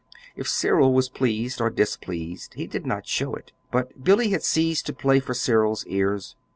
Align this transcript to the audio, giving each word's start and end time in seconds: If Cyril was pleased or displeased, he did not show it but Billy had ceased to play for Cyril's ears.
If 0.35 0.49
Cyril 0.49 0.95
was 0.95 1.09
pleased 1.09 1.61
or 1.61 1.69
displeased, 1.69 2.55
he 2.55 2.65
did 2.65 2.87
not 2.87 3.05
show 3.05 3.35
it 3.35 3.51
but 3.69 4.03
Billy 4.03 4.29
had 4.31 4.41
ceased 4.41 4.87
to 4.87 4.93
play 4.93 5.19
for 5.19 5.35
Cyril's 5.35 5.85
ears. 5.85 6.35